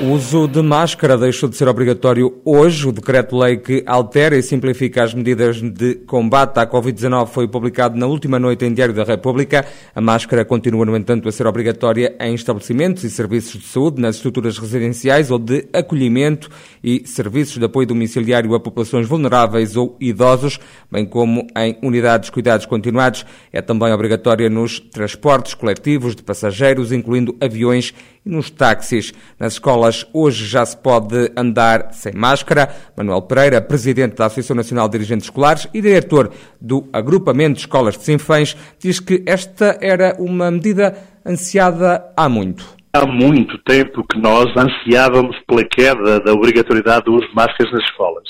[0.00, 2.86] O uso de máscara deixou de ser obrigatório hoje.
[2.86, 8.06] O decreto-lei que altera e simplifica as medidas de combate à Covid-19 foi publicado na
[8.06, 9.66] última noite em Diário da República.
[9.92, 14.14] A máscara continua, no entanto, a ser obrigatória em estabelecimentos e serviços de saúde, nas
[14.14, 16.48] estruturas residenciais ou de acolhimento
[16.82, 22.32] e serviços de apoio domiciliário a populações vulneráveis ou idosos, bem como em unidades de
[22.32, 23.26] cuidados continuados.
[23.52, 27.92] É também obrigatória nos transportes coletivos de passageiros, incluindo aviões
[28.28, 29.12] nos táxis.
[29.40, 32.68] Nas escolas hoje já se pode andar sem máscara.
[32.96, 37.96] Manuel Pereira, presidente da Associação Nacional de Dirigentes Escolares e diretor do Agrupamento de Escolas
[37.96, 42.64] de Sinfãs, diz que esta era uma medida ansiada há muito.
[42.92, 47.84] Há muito tempo que nós ansiávamos pela queda da obrigatoriedade do uso de máscaras nas
[47.84, 48.24] escolas.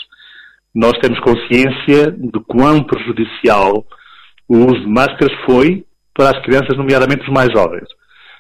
[0.75, 3.85] Nós temos consciência de quão prejudicial
[4.49, 7.89] o uso de máscaras foi para as crianças, nomeadamente os mais jovens.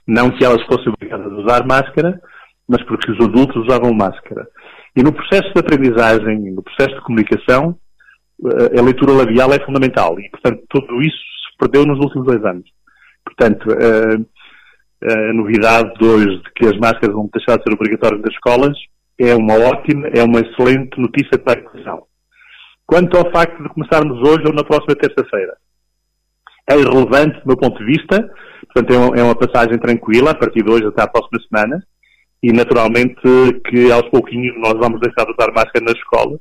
[0.08, 2.18] Não que elas fossem obrigadas a usar máscara,
[2.66, 4.48] mas porque os adultos usavam máscara.
[4.96, 7.76] E no processo de aprendizagem, no processo de comunicação,
[8.42, 10.18] eh, a leitura labial é fundamental.
[10.18, 12.64] E, portanto, tudo isso se perdeu nos últimos dois anos.
[13.22, 18.22] Portanto, a, a novidade de hoje de que as máscaras vão deixar de ser obrigatórias
[18.22, 18.76] nas escolas
[19.18, 22.04] é uma ótima, é uma excelente notícia para a educação.
[22.86, 25.54] Quanto ao facto de começarmos hoje ou na próxima terça-feira,
[26.70, 28.30] é irrelevante do meu ponto de vista,
[28.78, 31.82] portanto é uma, é uma passagem tranquila a partir de hoje até à próxima semana
[32.42, 33.20] e naturalmente
[33.68, 36.38] que aos pouquinhos nós vamos deixar de usar máscara nas escolas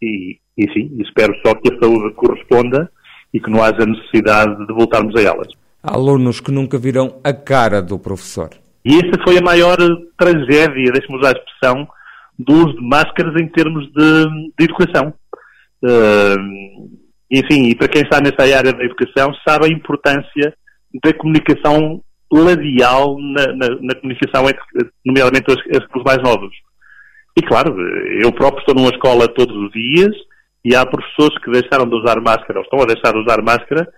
[0.00, 2.90] e, e sim, espero só que a saúde corresponda
[3.32, 5.48] e que não haja necessidade de voltarmos a elas.
[5.82, 8.50] Há alunos que nunca viram a cara do professor.
[8.84, 9.76] E essa foi a maior
[10.16, 11.86] tragédia, deixe-me usar a expressão,
[12.38, 14.24] do uso de máscaras em termos de,
[14.58, 15.12] de educação.
[15.82, 16.88] Uh,
[17.30, 20.54] enfim, e para quem está nessa área da educação, sabe a importância
[21.02, 26.54] da comunicação labial na, na, na comunicação entre, nomeadamente, os mais novos.
[27.36, 27.74] E claro,
[28.20, 30.14] eu próprio estou numa escola todos os dias
[30.64, 33.88] e há professores que deixaram de usar máscara ou estão a deixar de usar máscara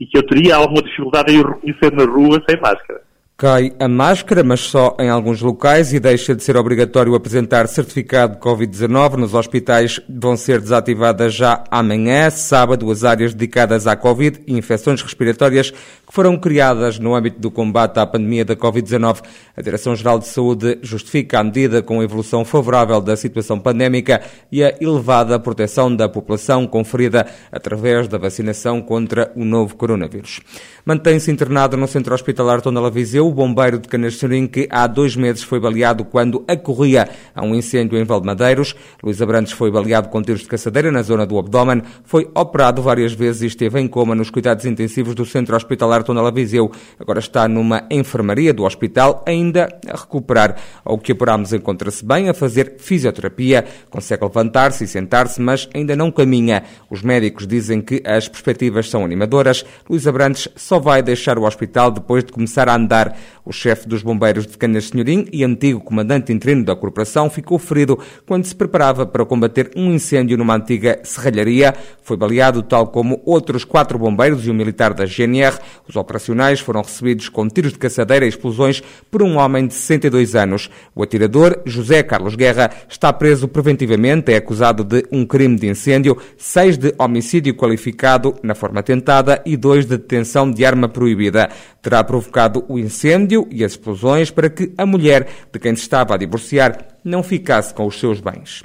[0.00, 3.00] e que eu teria alguma dificuldade em reconhecer na rua sem máscara.
[3.40, 8.34] Cai a máscara, mas só em alguns locais e deixa de ser obrigatório apresentar certificado
[8.34, 9.14] de Covid-19.
[9.14, 15.00] Nos hospitais vão ser desativadas já amanhã, sábado, as áreas dedicadas à Covid e infecções
[15.00, 15.72] respiratórias
[16.08, 19.22] que foram criadas no âmbito do combate à pandemia da Covid-19.
[19.54, 24.64] A Direção-Geral de Saúde justifica a medida com a evolução favorável da situação pandémica e
[24.64, 30.40] a elevada proteção da população conferida através da vacinação contra o novo coronavírus.
[30.84, 35.42] Mantém-se internado no Centro Hospitalar Tondela Viseu o bombeiro de Canastorim que há dois meses
[35.42, 38.74] foi baleado quando acorria a um incêndio em Valdemadeiros.
[39.02, 43.12] Luís Abrantes foi baleado com tiros de caçadeira na zona do abdômen, foi operado várias
[43.12, 46.70] vezes e esteve em coma nos cuidados intensivos do Centro Hospitalar Tondela Viseu.
[46.98, 50.56] Agora está numa enfermaria do hospital, ainda a recuperar.
[50.84, 56.10] Ao que apurámos, encontra-se bem a fazer fisioterapia, consegue levantar-se e sentar-se, mas ainda não
[56.10, 56.64] caminha.
[56.90, 59.64] Os médicos dizem que as perspectivas são animadoras.
[59.88, 63.16] Luís Abrantes só vai deixar o hospital depois de começar a andar.
[63.48, 67.98] O chefe dos bombeiros de Canas Senhorim e antigo comandante interino da corporação ficou ferido
[68.26, 71.74] quando se preparava para combater um incêndio numa antiga serralharia.
[72.02, 75.56] Foi baleado, tal como outros quatro bombeiros e um militar da GNR.
[75.88, 80.34] Os operacionais foram recebidos com tiros de caçadeira e explosões por um homem de 62
[80.34, 80.68] anos.
[80.94, 86.18] O atirador, José Carlos Guerra, está preso preventivamente, é acusado de um crime de incêndio,
[86.36, 91.48] seis de homicídio qualificado na forma tentada e dois de detenção de arma proibida.
[91.80, 96.14] Terá provocado o incêndio e as explosões para que a mulher de quem se estava
[96.14, 98.64] a divorciar não ficasse com os seus bens.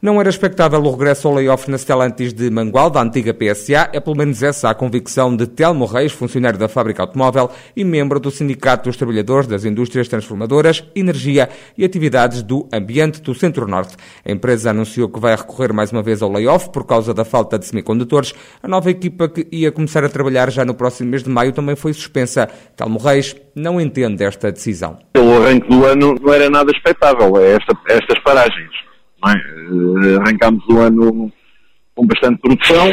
[0.00, 3.90] Não era expectável o regresso ao layoff na Stellantis de Mangual, da antiga PSA.
[3.92, 8.20] É pelo menos essa a convicção de Telmo Reis, funcionário da fábrica automóvel e membro
[8.20, 13.96] do Sindicato dos Trabalhadores das Indústrias Transformadoras, Energia e Atividades do Ambiente do Centro-Norte.
[14.24, 17.58] A empresa anunciou que vai recorrer mais uma vez ao layoff por causa da falta
[17.58, 18.32] de semicondutores.
[18.62, 21.74] A nova equipa que ia começar a trabalhar já no próximo mês de maio também
[21.74, 22.48] foi suspensa.
[22.76, 24.96] Telmo Reis não entende esta decisão.
[25.16, 28.87] O arranque do ano não era nada expectável, é esta, estas paragens
[29.26, 29.34] é?
[29.34, 31.32] Eh, arrancámos o ano
[31.94, 32.88] com bastante produção,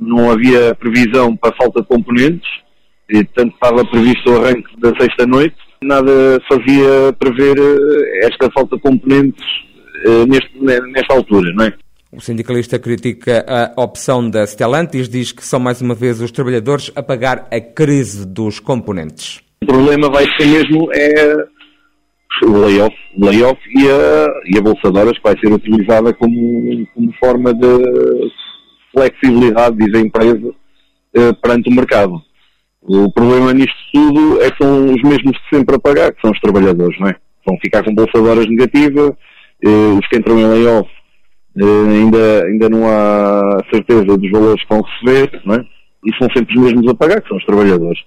[0.00, 2.48] não havia previsão para falta de componentes,
[3.08, 8.82] e portanto estava previsto o arranque da sexta-noite, nada fazia prever eh, esta falta de
[8.82, 9.44] componentes
[10.04, 11.72] eh, neste, nesta altura, não é?
[12.12, 13.44] O sindicalista critica
[13.76, 17.60] a opção da Stellantis, diz que são mais uma vez os trabalhadores a pagar a
[17.60, 19.42] crise dos componentes.
[19.62, 21.46] O problema vai ser mesmo é
[22.44, 26.86] o layoff, layoff e, a, e a Bolsa de Horas que vai ser utilizada como,
[26.94, 27.66] como forma de
[28.94, 32.20] flexibilidade, diz a empresa, uh, perante o mercado.
[32.82, 36.30] O problema nisto tudo é que são os mesmos de sempre a pagar, que são
[36.30, 37.16] os trabalhadores, não é?
[37.46, 40.88] Vão ficar com bolsa de horas negativa, uh, os que entram em layoff
[41.56, 45.64] uh, ainda, ainda não há certeza dos valores que vão receber, não é?
[46.04, 47.98] E são sempre os mesmos a pagar, que são os trabalhadores.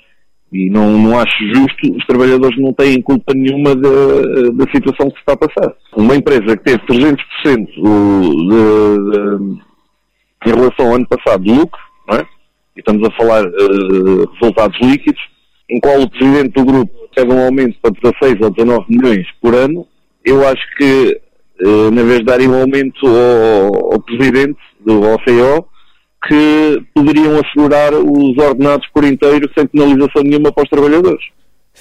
[0.52, 3.90] E não, não acho justo, os trabalhadores não têm culpa nenhuma da,
[4.54, 5.74] da situação que se está a passar.
[5.96, 8.58] Uma empresa que teve 300% de,
[9.12, 12.26] de, em relação ao ano passado de lucro, não é?
[12.76, 15.22] e estamos a falar uh, resultados líquidos,
[15.70, 19.54] em qual o presidente do grupo teve um aumento para 16 ou 19 milhões por
[19.54, 19.86] ano,
[20.26, 21.22] eu acho que,
[21.62, 25.69] uh, na vez de darem um aumento ao, ao presidente do OCO,
[26.28, 31.24] que poderiam assegurar os ordenados por inteiro sem penalização nenhuma para os trabalhadores.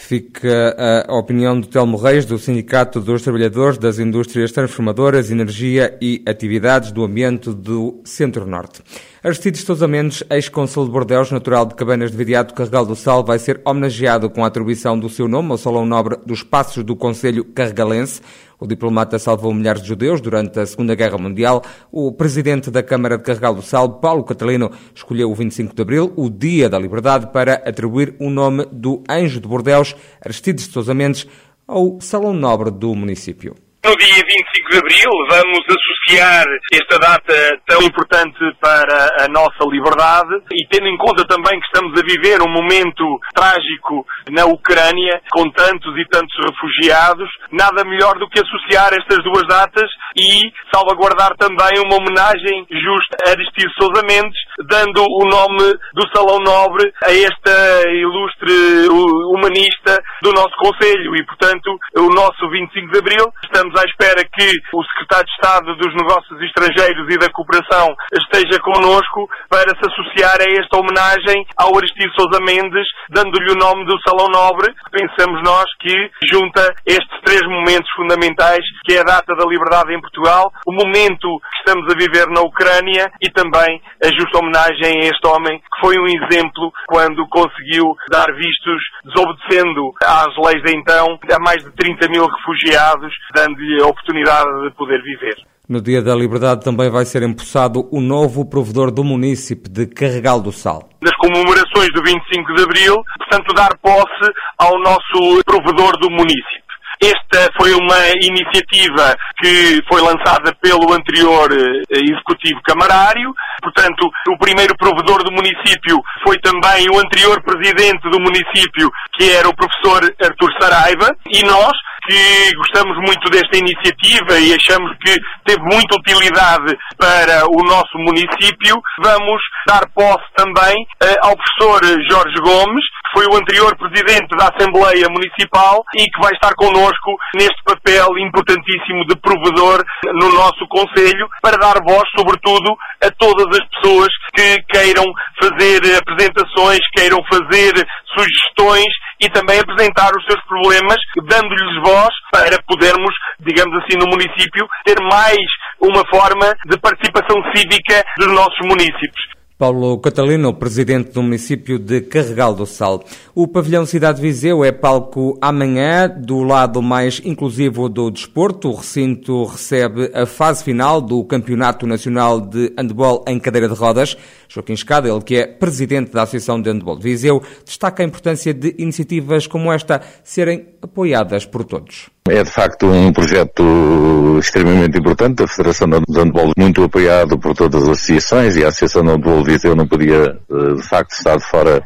[0.01, 6.23] Fica a opinião de Telmo Reis, do Sindicato dos Trabalhadores das Indústrias Transformadoras, Energia e
[6.25, 8.81] Atividades do Ambiente do Centro-Norte.
[9.25, 13.41] Aristides Sousa Mendes, ex-consul de Bordeus, natural de Cabanas de Viriato, Carregal do Sal, vai
[13.41, 17.45] ser homenageado com a atribuição do seu nome ao Salão Nobre dos Passos do Conselho
[17.45, 18.23] Carregalense.
[18.61, 21.63] O diplomata salvou milhares de judeus durante a Segunda Guerra Mundial.
[21.93, 26.13] O presidente da Câmara de Carregal do Sal, Paulo Catalino, escolheu o 25 de Abril,
[26.17, 31.27] o Dia da Liberdade, para atribuir o nome do Anjo de Bordeus, Aristides Sousa Mendes,
[31.67, 33.68] ao Salão Nobre do município.
[33.85, 36.45] No dia 25 de Abril vamos associar
[36.75, 41.99] esta data tão importante para a nossa liberdade e tendo em conta também que estamos
[41.99, 48.29] a viver um momento trágico na Ucrânia, com tantos e tantos refugiados, nada melhor do
[48.29, 54.41] que associar estas duas datas e salvaguardar também uma homenagem justa a Aristides Sousa Mendes,
[54.67, 58.89] dando o nome do Salão Nobre a esta ilustre
[59.31, 59.78] humanista
[60.23, 64.83] do nosso Conselho e, portanto, o nosso 25 de Abril estamos à espera que o
[64.85, 70.51] Secretário de Estado dos Negócios Estrangeiros e da Cooperação esteja connosco para se associar a
[70.51, 74.73] esta homenagem ao Aristides Sousa Mendes, dando-lhe o nome do Salão Nobre.
[74.91, 80.01] Pensamos nós que junta estes três momentos fundamentais, que é a data da liberdade em
[80.01, 85.09] Portugal, o momento que estamos a viver na Ucrânia e também a justa homenagem a
[85.09, 91.19] este homem que foi um exemplo quando conseguiu dar vistos desobedecendo às leis de então
[91.33, 95.37] a mais de 30 mil refugiados, dando-lhe a oportunidade de poder viver.
[95.69, 100.41] No Dia da Liberdade também vai ser empossado o novo provedor do município de Carregal
[100.41, 100.89] do Sal.
[101.03, 106.68] Nas comemorações do 25 de Abril, portanto, dar posse ao nosso provedor do município.
[107.01, 113.33] Esta foi uma iniciativa que foi lançada pelo anterior eh, executivo camarário.
[113.63, 119.49] Portanto, o primeiro provedor do município foi também o anterior presidente do município, que era
[119.49, 121.73] o professor Artur Saraiva, e nós,
[122.07, 125.15] que gostamos muito desta iniciativa e achamos que
[125.45, 131.81] teve muita utilidade para o nosso município, vamos dar posse também uh, ao professor
[132.11, 137.17] Jorge Gomes, que foi o anterior presidente da Assembleia Municipal e que vai estar connosco
[137.35, 143.67] neste papel importantíssimo de provedor no nosso Conselho para dar voz, sobretudo, a todas as
[143.69, 145.05] pessoas que queiram
[145.41, 147.73] fazer apresentações, queiram fazer
[148.15, 154.67] sugestões e também apresentar os seus problemas, dando-lhes voz para podermos, digamos assim, no município,
[154.85, 155.39] ter mais
[155.81, 159.38] uma forma de participação cívica dos nossos municípios.
[159.59, 163.03] Paulo Catalino, presidente do município de Carregal do Sal.
[163.35, 168.69] O pavilhão Cidade Viseu é palco amanhã do lado mais inclusivo do desporto.
[168.69, 174.17] O recinto recebe a fase final do Campeonato Nacional de Handebol em cadeira de rodas.
[174.49, 178.55] Joaquim Escada, ele que é presidente da Associação de Handebol de Viseu, destaca a importância
[178.55, 182.09] de iniciativas como esta serem apoiadas por todos.
[182.31, 187.83] É de facto um projeto extremamente importante, a Federação de Handball muito apoiado por todas
[187.85, 191.83] as associações e a Associação de Handball Viseu não podia eh, de facto estar fora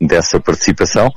[0.00, 1.10] dessa participação.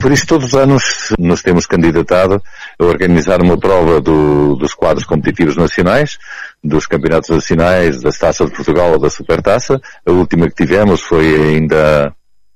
[0.00, 2.42] Por isso todos os anos nos temos candidatado
[2.78, 6.18] a organizar uma prova do, dos quadros competitivos nacionais,
[6.62, 9.80] dos campeonatos nacionais, da Taça de Portugal ou da Supertaça.
[10.06, 12.12] A última que tivemos foi ainda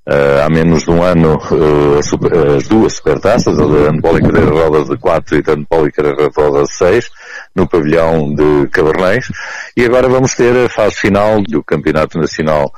[0.09, 4.21] Uh, há menos de um ano uh, super, as duas supertaças, a de handball e
[4.23, 7.09] cadeira rodas de 4 e de handball e cadeira rodas de 6,
[7.55, 9.31] no pavilhão de Cabernet.
[9.77, 12.73] E agora vamos ter a fase final do Campeonato Nacional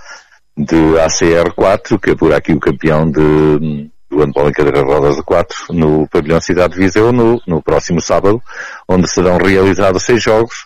[0.57, 5.73] de ACR 4, que apura aqui o campeão de, do handball cadeira rodas de 4
[5.73, 8.41] no pavilhão Cidade de Viseu no, no próximo sábado,
[8.89, 10.65] onde serão realizados seis jogos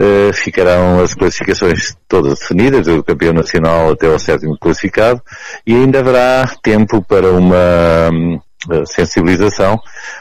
[0.00, 5.20] Uh, ficarão as classificações todas definidas, do campeão nacional até ao sétimo classificado,
[5.66, 9.78] e ainda haverá tempo para uma uh, sensibilização,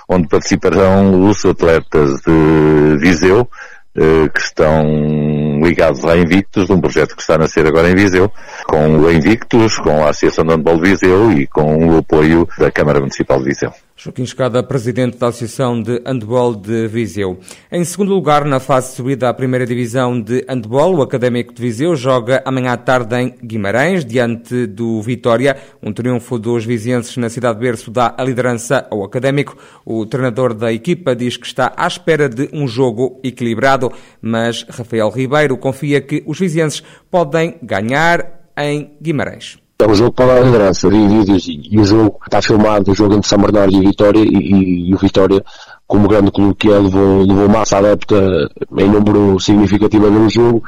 [0.10, 3.48] onde participarão os atletas de Viseu,
[3.96, 4.84] uh, que estão
[5.64, 8.30] ligados à Invictus, um projeto que está a nascer agora em Viseu,
[8.66, 12.70] com o Invictus, com a Associação de Handball de Viseu e com o apoio da
[12.70, 13.72] Câmara Municipal de Viseu.
[14.02, 17.38] Joaquim Escada, presidente da Associação de Handball de Viseu.
[17.70, 21.62] Em segundo lugar, na fase de subida à primeira divisão de handball, o Académico de
[21.62, 25.58] Viseu joga amanhã à tarde em Guimarães, diante do Vitória.
[25.84, 29.58] Um triunfo dos vizienses na cidade de berço dá a liderança ao Académico.
[29.84, 33.92] O treinador da equipa diz que está à espera de um jogo equilibrado,
[34.22, 39.60] mas Rafael Ribeiro confia que os vizienses podem ganhar em Guimarães.
[39.82, 43.14] É um jogo para a liderança, vi vídeos e, o jogo está filmado, o jogo
[43.14, 45.42] entre São Bernardo e Vitória, e, e, o Vitória,
[45.88, 48.18] como grande clube que é, levou, levou massa adepta
[48.78, 50.62] em número significativo a ver o jogo,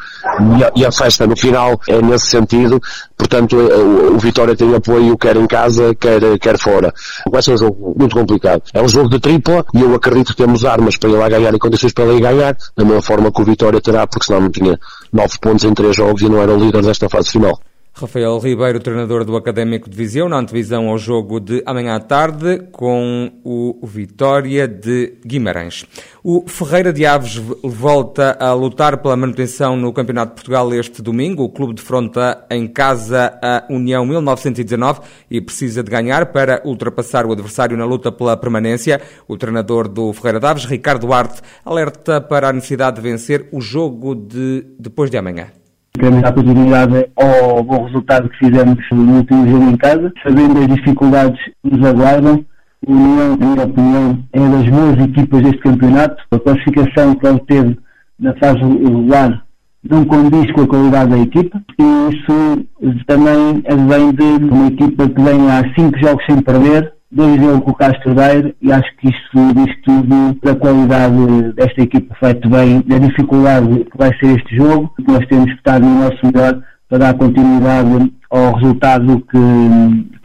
[0.57, 2.79] e a, e a, festa no final é nesse sentido,
[3.17, 6.93] portanto o, o, Vitória tem apoio quer em casa, quer, quer fora.
[7.29, 8.63] Vai ser um jogo muito complicado.
[8.73, 11.53] É um jogo de tripla, e eu acredito que temos armas para ir lá ganhar
[11.53, 14.49] e condições para ir ganhar, da mesma forma que o Vitória terá, porque senão não
[14.49, 14.79] tinha
[15.11, 17.59] nove pontos em três jogos e não era o líder desta fase final.
[17.93, 22.59] Rafael Ribeiro, treinador do Académico de Viseu, na antevisão ao jogo de amanhã à tarde
[22.71, 25.85] com o Vitória de Guimarães.
[26.23, 31.43] O Ferreira de Aves volta a lutar pela manutenção no Campeonato de Portugal este domingo.
[31.43, 37.31] O clube defronta em casa a União 1919 e precisa de ganhar para ultrapassar o
[37.33, 38.99] adversário na luta pela permanência.
[39.27, 43.61] O treinador do Ferreira de Aves, Ricardo Duarte, alerta para a necessidade de vencer o
[43.61, 45.60] jogo de depois de amanhã.
[46.01, 50.67] Queremos dar continuidade ao bom resultado que fizemos no último jogo em casa, sabendo as
[50.67, 52.43] dificuldades que nos aguardam.
[52.87, 56.23] O União, na minha opinião, é das boas equipas deste campeonato.
[56.31, 57.79] A classificação que ele teve
[58.19, 59.45] na fase regular
[59.87, 62.65] não condiz com a qualidade da equipa e isso
[63.05, 67.75] também vem de uma equipa que vem há cinco jogos sem perder 2-0 com o
[67.75, 72.97] Castro Daire e acho que isto diz tudo da qualidade desta equipa feito bem, da
[72.97, 76.97] dificuldade que vai ser este jogo, que nós temos que estar no nosso melhor para
[76.97, 79.37] dar continuidade ao resultado que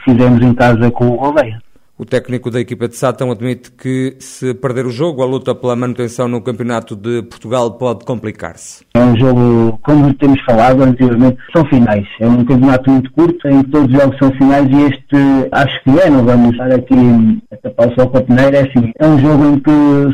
[0.04, 1.65] fizemos em casa com o Rodeia.
[1.98, 5.74] O técnico da equipa de Sátão admite que, se perder o jogo, a luta pela
[5.74, 8.84] manutenção no Campeonato de Portugal pode complicar-se.
[8.92, 12.06] É um jogo, como temos falado anteriormente, são finais.
[12.20, 15.84] É um campeonato muito curto, em que todos os jogos são finais e este acho
[15.84, 18.92] que é, não vamos estar aqui a tapar só com a peneira, é assim.
[18.98, 19.70] É um jogo em que,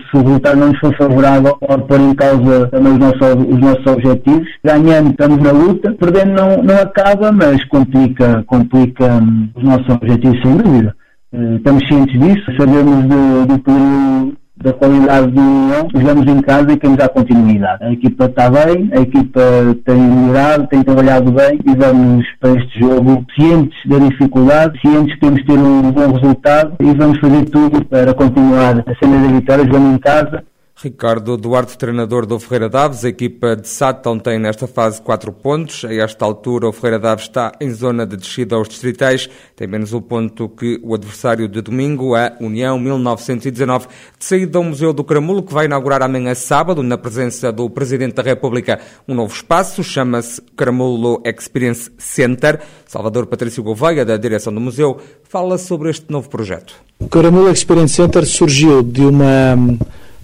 [0.09, 3.59] se o resultado não nos for favorável, pode pôr em causa também os nossos, os
[3.59, 4.49] nossos objetivos.
[4.62, 10.41] Ganhando, estamos na luta, perdendo não, não acaba, mas complica, complica hum, os nossos objetivos,
[10.43, 10.95] sem dúvida.
[11.33, 16.73] Eh, estamos cientes disso, sabemos do, do período da qualidade do União, jogamos em casa
[16.73, 17.85] e queremos dar continuidade.
[17.85, 19.41] A equipa está bem, a equipa
[19.85, 25.21] tem melhorado, tem trabalhado bem e vamos para este jogo cientes da dificuldade, cientes que
[25.21, 29.33] temos de ter um bom resultado e vamos fazer tudo para continuar a cena da
[29.33, 30.45] vitória, jogando em casa
[30.83, 35.85] Ricardo Duarte, treinador do Ferreira Daves, a equipa de Sátão tem nesta fase quatro pontos.
[35.85, 39.93] A esta altura, o Ferreira Daves está em zona de descida aos distritais, tem menos
[39.93, 43.87] um ponto que o adversário de domingo, a União 1919.
[44.19, 48.15] De saída ao Museu do Caramulo, que vai inaugurar amanhã sábado, na presença do Presidente
[48.15, 52.59] da República, um novo espaço, chama-se Caramulo Experience Center.
[52.89, 56.75] Salvador Patrício Gouveia, da direção do museu, fala sobre este novo projeto.
[56.99, 59.57] O Caramulo Experience Center surgiu de uma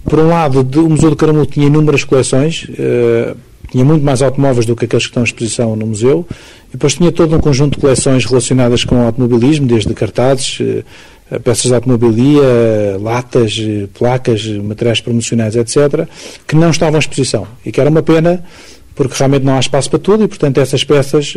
[0.09, 3.37] por um lado, o Museu do Caramulo tinha inúmeras coleções, uh,
[3.69, 6.25] tinha muito mais automóveis do que aqueles que estão em exposição no museu,
[6.69, 11.39] e depois tinha todo um conjunto de coleções relacionadas com o automobilismo, desde cartazes, uh,
[11.41, 12.41] peças de automobilia,
[12.99, 13.55] latas,
[13.93, 16.07] placas, materiais promocionais, etc.,
[16.47, 18.43] que não estavam em exposição e que era uma pena
[18.95, 21.33] porque realmente não há espaço para tudo e, portanto, essas peças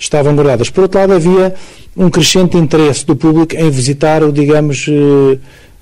[0.00, 0.68] estavam guardadas.
[0.68, 1.54] Por outro lado, havia
[1.96, 4.88] um crescente interesse do público em visitar o, digamos,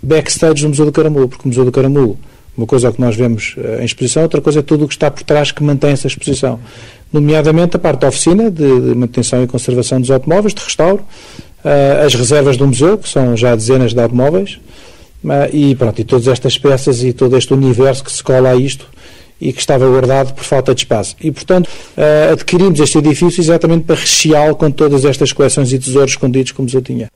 [0.02, 2.18] backstage do Museu do Caramulo, porque o Museu do Caramulo,
[2.56, 4.88] uma coisa é o que nós vemos uh, em exposição, outra coisa é tudo o
[4.88, 6.58] que está por trás que mantém essa exposição.
[7.12, 11.02] Nomeadamente a parte da oficina de, manutenção e conservação dos automóveis, de restauro,
[11.64, 14.58] uh, as reservas do museu, que são já dezenas de automóveis,
[15.24, 18.56] uh, e pronto, e todas estas peças e todo este universo que se cola a
[18.56, 18.86] isto
[19.40, 21.16] e que estava guardado por falta de espaço.
[21.18, 21.66] E, portanto,
[22.30, 26.62] adquirimos este edifício exatamente para recheá-lo com todas estas coleções e tesouros escondidos que o
[26.62, 27.08] museu tinha.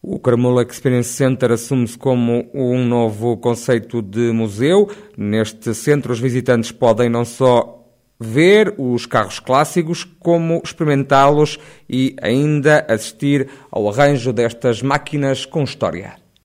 [0.00, 4.88] O Caramola Experience Center assume-se como um novo conceito de museu.
[5.16, 7.84] Neste centro, os visitantes podem não só
[8.18, 16.14] ver os carros clássicos, como experimentá-los e ainda assistir ao arranjo destas máquinas com história.